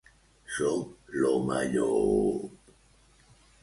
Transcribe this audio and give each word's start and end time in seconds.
Soc 0.55 1.13
l'home 1.19 1.61
llop. 1.77 2.77